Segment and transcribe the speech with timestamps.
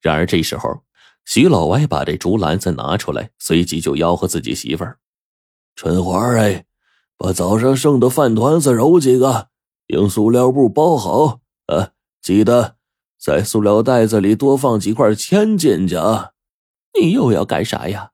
[0.00, 0.82] 然而这时候，
[1.26, 4.98] 徐老歪把这竹篮子拿出来，随即就吆喝自己媳妇儿
[5.76, 6.64] ：“春花哎，
[7.16, 9.48] 把早上剩的饭团子揉几个，
[9.88, 11.40] 用塑料布包好。
[11.66, 11.92] 啊，
[12.22, 12.76] 记得
[13.18, 16.30] 在塑料袋子里多放几块铅进去啊。
[16.98, 18.12] 你又要干啥呀？”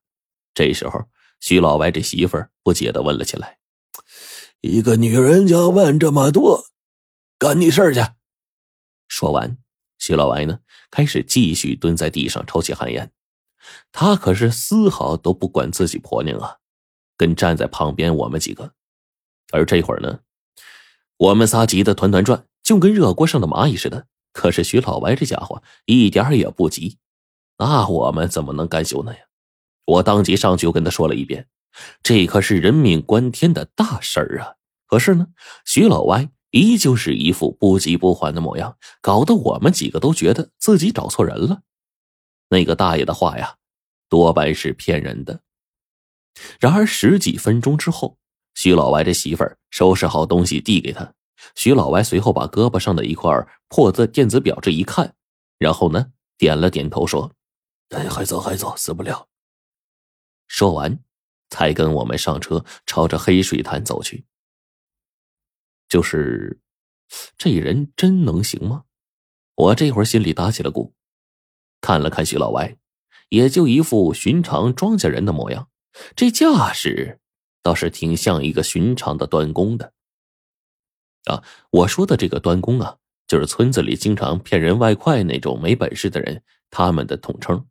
[0.52, 1.04] 这时候，
[1.40, 3.58] 徐老歪这媳妇儿不解的问了起来
[4.60, 6.64] ：“一个女人家问这么多，
[7.38, 8.00] 干你事去。”
[9.06, 9.56] 说完。
[9.98, 10.60] 徐老歪呢，
[10.90, 13.10] 开始继续蹲在地上抽起旱烟。
[13.91, 16.56] 他可是丝毫都不管自己婆娘啊，
[17.16, 18.72] 跟站在旁边我们几个。
[19.52, 20.20] 而这会儿呢，
[21.16, 24.06] 我们仨急得团团转，就跟热锅上的蚂蚁似的。
[24.32, 26.98] 可是徐老歪这家伙一点也不急，
[27.58, 29.20] 那我们怎么能甘休呢呀？
[29.86, 31.48] 我当即上去又跟他说了一遍，
[32.02, 34.55] 这可是人命关天的大事儿啊！
[34.86, 35.28] 可是呢，
[35.64, 36.28] 徐老歪。
[36.50, 41.62] 依旧是一副不急不缓的模样，搞得我们几个都觉得自己找错人了。
[42.48, 43.56] 那个大爷的话呀，
[44.09, 45.41] 多半是骗人的。
[46.61, 48.19] 然而十几分钟之后，
[48.55, 51.12] 徐老歪的媳妇儿收拾好东西递给他，
[51.55, 53.33] 徐老歪随后把胳膊上的一块
[53.69, 55.14] 破字电子表这一看，
[55.58, 57.33] 然后呢点了点头说
[57.91, 59.28] ：“哎，还走还走，死不了。”
[60.47, 60.98] 说完，
[61.50, 64.24] 才跟我们上车，朝着黑水潭走去。
[65.97, 66.61] 就是，
[67.39, 68.84] 这人真能行吗？
[69.55, 70.92] 我这会儿心里打起了鼓，
[71.80, 72.77] 看了看徐老歪，
[73.30, 75.70] 也就一副寻常庄稼人的模样，
[76.14, 77.19] 这架势
[77.62, 79.94] 倒是挺像一个寻常的端公的。
[81.24, 87.67] 啊，我说的这个端公啊，就是村子里经常骗人外快那种没本事的人，他们的统称。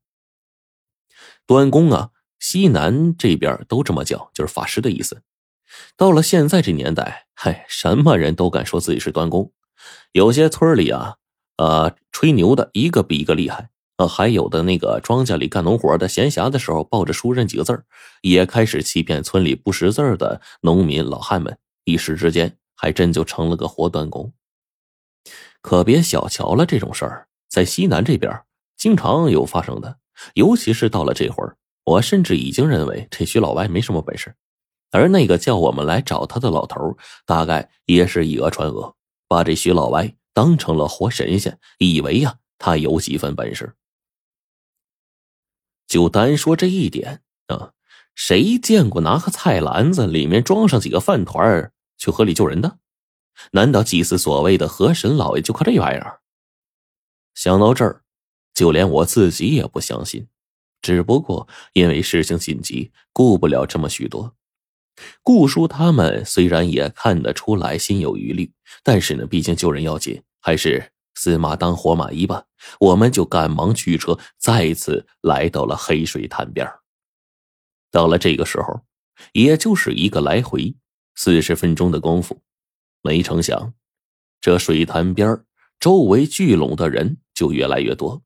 [1.45, 2.09] 端公啊，
[2.39, 5.21] 西南这边都这么叫，就是法师的意思。
[5.97, 9.51] 到了现在这年代，嗨，什么人都敢说自己是端公。
[10.11, 11.15] 有些村里啊，
[11.57, 14.07] 呃，吹牛的一个比一个厉害啊。
[14.07, 17.83] 还有的那个庄稼里干农活的，闲暇的时候抱着书认几个字
[18.21, 21.57] 也开始欺骗村里不识字的农民老汉们。
[21.83, 24.33] 一时之间，还真就成了个活端公。
[25.61, 28.41] 可别小瞧了这种事儿，在西南这边
[28.77, 29.97] 经常有发生的。
[30.33, 34.33] 尤其是到了这会儿，我甚至已经认为这徐老歪没什么本事。
[34.95, 38.95] 而那个叫我们来找他的老头，大概也是以讹传讹，
[39.27, 43.75] 把这徐老歪当成了活神仙，以为呀他有几分本事。
[45.85, 47.73] 就单说这一点啊，
[48.15, 52.79] 谁见过拿个菜篮子里面装上几个饭团去河里救人的？
[53.51, 56.21] 难道祭祀所谓的河神老爷就靠这玩意儿？
[57.33, 58.03] 想到这儿，
[58.53, 60.29] 就连我自己也不相信。
[60.81, 64.35] 只不过因为事情紧急，顾不了这么许多。
[65.23, 68.51] 顾叔他们虽然也看得出来心有余虑，
[68.83, 72.45] 但是呢，毕竟救人要紧，还是死马当活马医吧。
[72.79, 76.67] 我们就赶忙驱车，再次来到了黑水潭边。
[77.91, 78.81] 到了这个时候，
[79.33, 80.75] 也就是一个来回
[81.15, 82.41] 四十分钟的功夫，
[83.01, 83.73] 没成想，
[84.41, 85.43] 这水潭边
[85.79, 88.21] 周围聚拢的人就越来越多。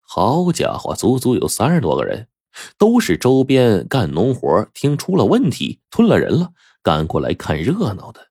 [0.00, 2.28] 好家伙，足足有三十多个人。
[2.76, 6.52] 都是周边干农活，听出了问题，吞了人了，
[6.82, 8.28] 赶过来看热闹的。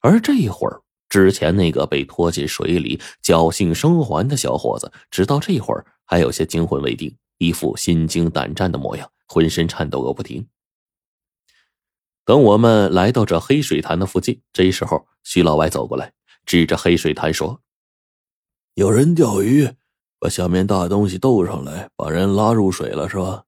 [0.00, 10.46] 而这一会儿，之前那个被拖进水里侥幸生还的小伙子，直到这会儿还有些惊魂未定，一副心惊胆战的模样，浑身颤抖个不停。
[12.24, 16.12] 等我们来到这黑水潭的附近，这时候徐老歪走过来，
[16.44, 17.62] 指着黑水潭说
[18.74, 19.68] ：“有人钓鱼。”
[20.18, 23.44] 把下面大东西斗上来，把人拉入水了，是吧？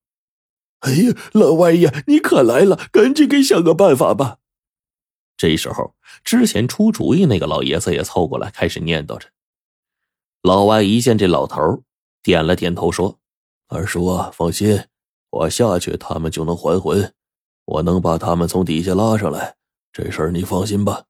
[0.81, 4.39] 哎呀，老歪呀，你可来了，赶紧给想个办法吧。
[5.37, 5.95] 这时候，
[6.25, 9.29] 之前出主意那个老爷子也凑过来，开始念叨着。
[10.43, 11.83] 老歪一见这老头，
[12.23, 13.19] 点了点头，说
[13.69, 14.87] ：“二叔啊，放心，
[15.31, 17.13] 我下去，他们就能还魂，
[17.67, 19.57] 我能把他们从底下拉上来，
[19.93, 21.05] 这事儿你放心吧。”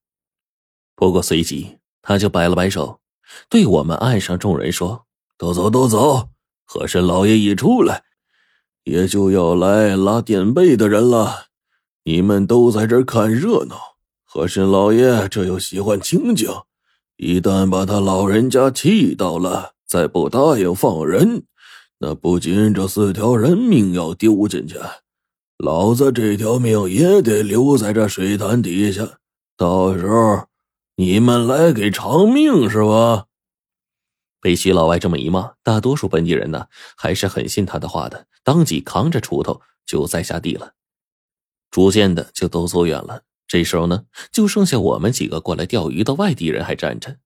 [0.97, 3.01] 不过随即他就摆了摆手，
[3.49, 5.07] 对我们岸上众人说。
[5.41, 6.29] 都走，都走！
[6.67, 8.03] 和珅老爷一出来，
[8.85, 11.47] 也就要来拉垫背的人了。
[12.05, 13.75] 你们都在这看热闹，
[14.27, 16.51] 和珅老爷这又喜欢清静，
[17.17, 21.45] 一旦把他老人家气到了，再不答应放人，
[22.01, 24.79] 那不仅这四条人命要丢进去，
[25.57, 29.09] 老子这条命也得留在这水潭底下。
[29.57, 30.45] 到时候
[30.97, 33.25] 你们来给偿命是吧？
[34.41, 36.67] 被徐老外这么一骂，大多数本地人呢
[36.97, 40.73] 还是很信他的话的，当即扛着锄头就栽下地了。
[41.71, 43.23] 逐渐的就都走远了。
[43.47, 47.17] 这时候呢，就剩下我们几个过来钓鱼的外地人还站着。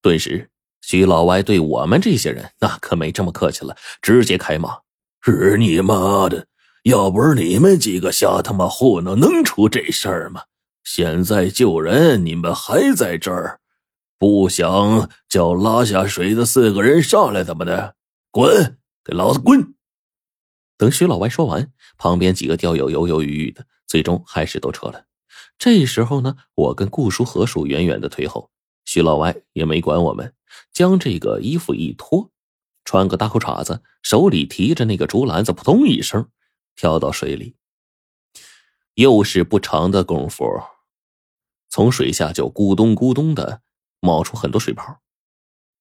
[0.00, 0.50] 顿时，
[0.80, 4.78] 徐老歪对我们这些人那可没这么客气了，直接开骂
[5.26, 6.46] ：“日你妈的！
[6.84, 10.42] 要不是你们几个瞎他妈糊弄，能出这事儿吗？
[10.84, 13.58] 现在救人，你们还在这儿，
[14.18, 17.96] 不想叫拉下水的四个人上来怎么的？
[18.30, 18.78] 滚！
[19.04, 19.74] 给老子滚！”
[20.78, 25.06] 等徐老歪说完，旁边几个钓友犹犹豫豫的，最终还是都撤了。
[25.58, 28.50] 这时候呢，我跟顾叔、何叔远远的退后，
[28.84, 30.34] 徐老歪也没管我们。
[30.72, 32.30] 将这个衣服一脱，
[32.84, 36.28] 穿个大裤衩子，手里提着那个竹篮子，扑通一声
[36.74, 37.56] 跳到水里。
[38.94, 40.44] 又是不长的功夫，
[41.68, 43.62] 从水下就咕咚咕咚的
[44.06, 45.00] 冒出很多水泡。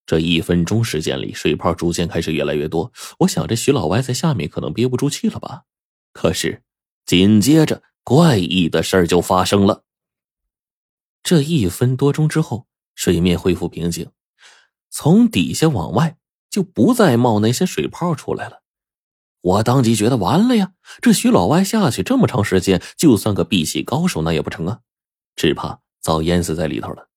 [0.08, 2.92] 这一分钟时间里，水泡逐渐开始越来越多。
[3.20, 5.64] 我想这徐老歪在下面可能憋不住气了吧？
[6.14, 6.64] 可是
[7.06, 9.84] 紧接着怪异的事儿就发生了。
[11.24, 14.12] 这一分多钟之后，水面恢复平静。
[14.90, 16.18] 从底下往外
[16.50, 18.62] 就不再冒那些水泡出来了，
[19.42, 20.74] 我当即觉得完了呀！
[21.02, 24.80] 这徐老歪下去这么长时间，就算个碧玺高手那也不成啊，
[25.36, 27.10] 只怕早淹死在里头了。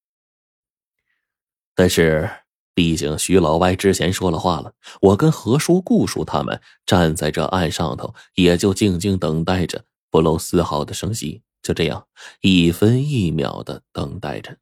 [1.78, 2.28] 但是
[2.75, 12.08] 毕竟徐老歪之前说了话了，我跟何叔、顾叔他们站在这岸上头，也就静静等待着，不露丝毫的声息，就这样
[12.40, 14.56] 一分一秒的等待着。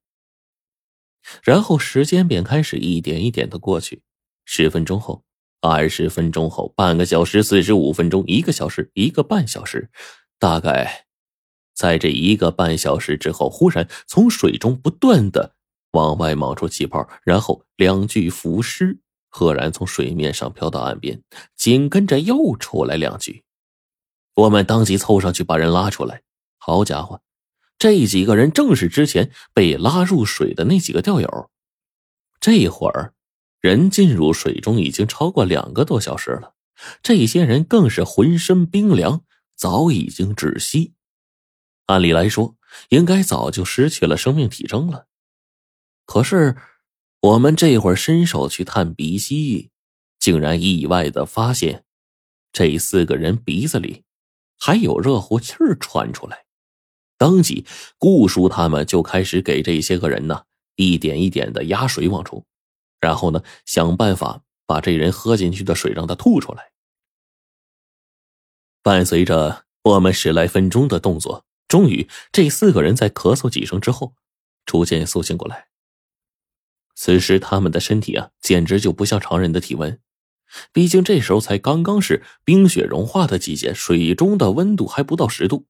[1.42, 4.02] 然后时间便开始一点一点的过去，
[4.44, 5.24] 十分钟后，
[5.62, 9.88] 二十分钟后，半个小时，四十五分钟，一个小时，一个半小时，
[10.38, 11.06] 大概
[11.74, 15.55] 在这一个半小时之后，忽然从水中不断的
[15.96, 18.98] 往外冒出气泡，然后两具浮尸
[19.30, 21.22] 赫然从水面上飘到岸边，
[21.56, 23.44] 紧跟着又出来两具，
[24.34, 26.20] 我们当即凑上去把人拉出来，
[26.58, 27.22] 好家伙！
[27.78, 31.50] 这几个人正是之前被拉入水的那几个钓友。
[32.40, 33.14] 这会儿，
[33.60, 36.54] 人进入水中已经超过两个多小时了。
[37.02, 39.24] 这些人更是浑身冰凉，
[39.56, 40.92] 早已经窒息。
[41.86, 42.56] 按理来说，
[42.90, 45.06] 应该早就失去了生命体征了。
[46.06, 46.56] 可是，
[47.20, 49.70] 我们这会儿伸手去探鼻息，
[50.18, 51.84] 竟然意外的发现，
[52.52, 54.04] 这四个人鼻子里
[54.56, 56.46] 还有热乎气儿传出来。
[57.18, 57.66] 当即，
[57.98, 60.44] 顾叔他们就开始给这些个人呢
[60.76, 62.44] 一点一点的压水往出，
[63.00, 66.70] 然后呢想办法把这人喝进去的水让他吐出来。
[68.82, 74.14] 伴随着我们十来分钟的动作，终于这四个人在咳嗽几声之后，
[74.64, 75.66] 逐渐苏醒过来。
[76.96, 80.00] 此时他们的身体啊，简直就不像常人的体温，
[80.72, 85.66] 毕竟这时候才刚刚是冰雪融化的季节，水中的温度还不到十度。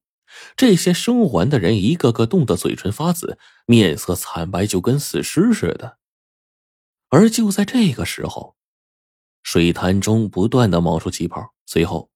[0.55, 5.97] 这些生还的人一个个冻得嘴唇发紫，面色惨白，就跟死尸似的。
[7.09, 8.55] 而就在这个时候，
[9.43, 12.09] 水潭中不断的冒出气泡，随后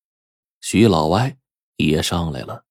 [0.61, 1.37] 徐老歪
[1.77, 2.65] 也上来了。